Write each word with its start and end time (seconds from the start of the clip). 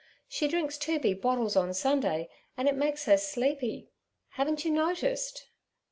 She 0.27 0.47
drinks 0.47 0.79
two 0.79 0.97
big 0.99 1.21
bottles 1.21 1.55
on 1.55 1.75
Sunday, 1.75 2.27
and 2.57 2.67
it 2.67 2.73
makes 2.75 3.05
her 3.05 3.17
sleepy. 3.17 3.91
Haven't 4.29 4.65
you 4.65 4.71
noticed?' 4.71 5.47